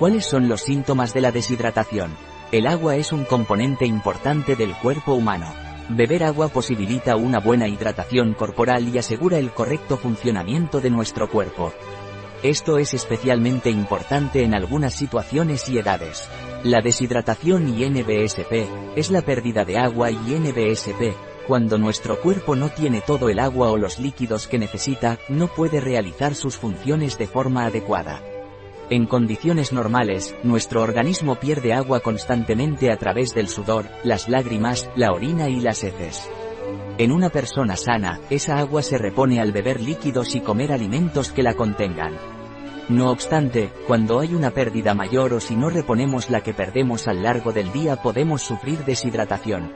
[0.00, 2.16] ¿Cuáles son los síntomas de la deshidratación?
[2.52, 5.52] El agua es un componente importante del cuerpo humano.
[5.90, 11.74] Beber agua posibilita una buena hidratación corporal y asegura el correcto funcionamiento de nuestro cuerpo.
[12.42, 16.30] Esto es especialmente importante en algunas situaciones y edades.
[16.64, 21.14] La deshidratación y NBSP es la pérdida de agua y NBSP.
[21.46, 25.78] Cuando nuestro cuerpo no tiene todo el agua o los líquidos que necesita, no puede
[25.78, 28.29] realizar sus funciones de forma adecuada.
[28.90, 35.12] En condiciones normales, nuestro organismo pierde agua constantemente a través del sudor, las lágrimas, la
[35.12, 36.28] orina y las heces.
[36.98, 41.44] En una persona sana, esa agua se repone al beber líquidos y comer alimentos que
[41.44, 42.14] la contengan.
[42.88, 47.22] No obstante, cuando hay una pérdida mayor o si no reponemos la que perdemos al
[47.22, 49.72] largo del día podemos sufrir deshidratación.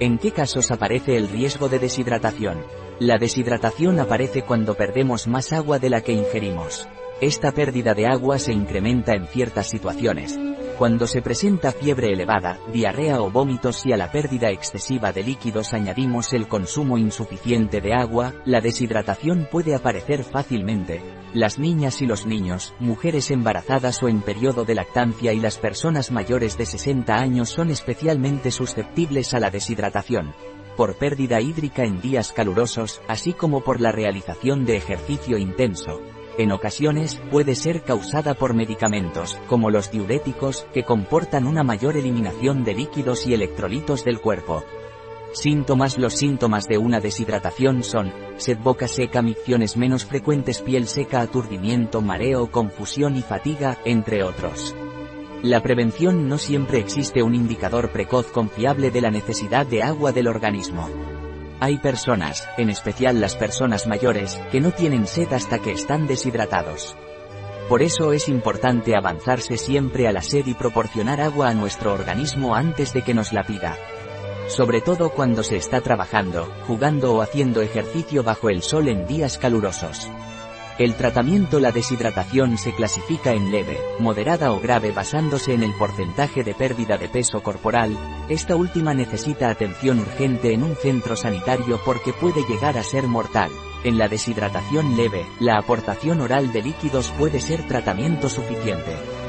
[0.00, 2.64] ¿En qué casos aparece el riesgo de deshidratación?
[2.98, 6.88] La deshidratación aparece cuando perdemos más agua de la que ingerimos.
[7.20, 10.40] Esta pérdida de agua se incrementa en ciertas situaciones.
[10.78, 15.74] Cuando se presenta fiebre elevada, diarrea o vómitos y a la pérdida excesiva de líquidos
[15.74, 21.02] añadimos el consumo insuficiente de agua, la deshidratación puede aparecer fácilmente.
[21.34, 26.10] Las niñas y los niños, mujeres embarazadas o en periodo de lactancia y las personas
[26.10, 30.32] mayores de 60 años son especialmente susceptibles a la deshidratación
[30.80, 36.00] por pérdida hídrica en días calurosos, así como por la realización de ejercicio intenso.
[36.40, 42.64] En ocasiones, puede ser causada por medicamentos, como los diuréticos, que comportan una mayor eliminación
[42.64, 44.64] de líquidos y electrolitos del cuerpo.
[45.34, 51.20] Síntomas Los síntomas de una deshidratación son, sed boca seca, micciones menos frecuentes, piel seca,
[51.20, 54.74] aturdimiento, mareo, confusión y fatiga, entre otros.
[55.42, 60.26] La prevención no siempre existe un indicador precoz confiable de la necesidad de agua del
[60.26, 60.88] organismo.
[61.62, 66.96] Hay personas, en especial las personas mayores, que no tienen sed hasta que están deshidratados.
[67.68, 72.54] Por eso es importante avanzarse siempre a la sed y proporcionar agua a nuestro organismo
[72.54, 73.76] antes de que nos la pida.
[74.48, 79.36] Sobre todo cuando se está trabajando, jugando o haciendo ejercicio bajo el sol en días
[79.36, 80.10] calurosos.
[80.80, 86.42] El tratamiento La deshidratación se clasifica en leve, moderada o grave basándose en el porcentaje
[86.42, 87.98] de pérdida de peso corporal,
[88.30, 93.50] esta última necesita atención urgente en un centro sanitario porque puede llegar a ser mortal.
[93.84, 99.19] En la deshidratación leve, la aportación oral de líquidos puede ser tratamiento suficiente.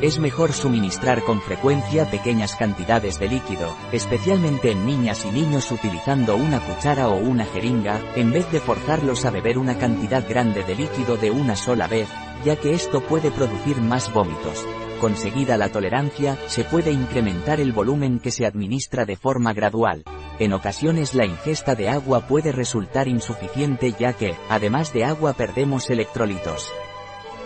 [0.00, 6.36] Es mejor suministrar con frecuencia pequeñas cantidades de líquido, especialmente en niñas y niños utilizando
[6.36, 10.74] una cuchara o una jeringa, en vez de forzarlos a beber una cantidad grande de
[10.74, 12.08] líquido de una sola vez,
[12.46, 14.64] ya que esto puede producir más vómitos.
[15.02, 20.04] Conseguida la tolerancia, se puede incrementar el volumen que se administra de forma gradual.
[20.38, 25.90] En ocasiones la ingesta de agua puede resultar insuficiente ya que, además de agua perdemos
[25.90, 26.72] electrolitos.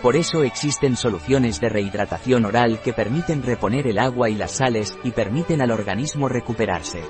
[0.01, 4.97] Por eso existen soluciones de rehidratación oral que permiten reponer el agua y las sales,
[5.03, 7.01] y permiten al organismo recuperarse.